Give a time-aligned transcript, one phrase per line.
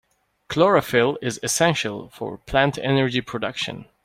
[0.47, 3.85] Chlorophyll is essential for plant energy production.